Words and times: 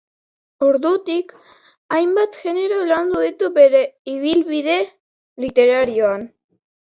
Ordutik, 0.67 1.33
hainbat 1.97 2.37
genero 2.45 2.79
landu 2.93 3.21
ditu 3.25 3.51
bere 3.59 3.83
ibilbide 4.13 4.79
literarioan. 5.45 6.27